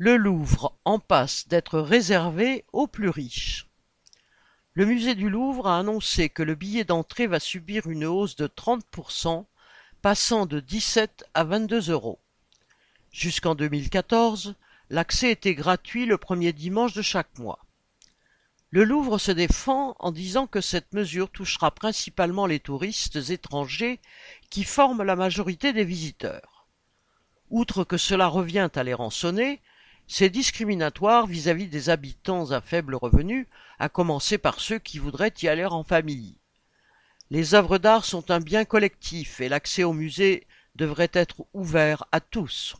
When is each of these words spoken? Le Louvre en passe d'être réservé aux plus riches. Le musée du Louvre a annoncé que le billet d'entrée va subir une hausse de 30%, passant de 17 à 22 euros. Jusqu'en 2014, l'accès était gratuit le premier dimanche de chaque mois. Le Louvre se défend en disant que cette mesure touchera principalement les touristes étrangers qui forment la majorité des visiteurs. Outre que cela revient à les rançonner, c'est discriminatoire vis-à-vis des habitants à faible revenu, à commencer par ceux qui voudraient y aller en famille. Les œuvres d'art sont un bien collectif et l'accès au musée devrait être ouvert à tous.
Le 0.00 0.16
Louvre 0.16 0.78
en 0.84 1.00
passe 1.00 1.48
d'être 1.48 1.80
réservé 1.80 2.64
aux 2.72 2.86
plus 2.86 3.08
riches. 3.08 3.66
Le 4.74 4.86
musée 4.86 5.16
du 5.16 5.28
Louvre 5.28 5.66
a 5.66 5.76
annoncé 5.76 6.28
que 6.28 6.44
le 6.44 6.54
billet 6.54 6.84
d'entrée 6.84 7.26
va 7.26 7.40
subir 7.40 7.88
une 7.88 8.04
hausse 8.04 8.36
de 8.36 8.46
30%, 8.46 9.44
passant 10.00 10.46
de 10.46 10.60
17 10.60 11.24
à 11.34 11.42
22 11.42 11.90
euros. 11.90 12.20
Jusqu'en 13.10 13.56
2014, 13.56 14.54
l'accès 14.88 15.32
était 15.32 15.56
gratuit 15.56 16.06
le 16.06 16.16
premier 16.16 16.52
dimanche 16.52 16.94
de 16.94 17.02
chaque 17.02 17.36
mois. 17.36 17.58
Le 18.70 18.84
Louvre 18.84 19.18
se 19.18 19.32
défend 19.32 19.96
en 19.98 20.12
disant 20.12 20.46
que 20.46 20.60
cette 20.60 20.92
mesure 20.92 21.28
touchera 21.28 21.72
principalement 21.72 22.46
les 22.46 22.60
touristes 22.60 23.30
étrangers 23.30 23.98
qui 24.48 24.62
forment 24.62 25.02
la 25.02 25.16
majorité 25.16 25.72
des 25.72 25.84
visiteurs. 25.84 26.68
Outre 27.50 27.82
que 27.82 27.96
cela 27.96 28.28
revient 28.28 28.68
à 28.76 28.84
les 28.84 28.94
rançonner, 28.94 29.60
c'est 30.08 30.30
discriminatoire 30.30 31.26
vis-à-vis 31.26 31.68
des 31.68 31.90
habitants 31.90 32.50
à 32.50 32.62
faible 32.62 32.94
revenu, 32.94 33.46
à 33.78 33.90
commencer 33.90 34.38
par 34.38 34.58
ceux 34.58 34.78
qui 34.78 34.98
voudraient 34.98 35.34
y 35.42 35.48
aller 35.48 35.66
en 35.66 35.84
famille. 35.84 36.38
Les 37.30 37.54
œuvres 37.54 37.76
d'art 37.76 38.06
sont 38.06 38.30
un 38.30 38.40
bien 38.40 38.64
collectif 38.64 39.40
et 39.42 39.50
l'accès 39.50 39.84
au 39.84 39.92
musée 39.92 40.46
devrait 40.76 41.10
être 41.12 41.44
ouvert 41.52 42.06
à 42.10 42.20
tous. 42.20 42.74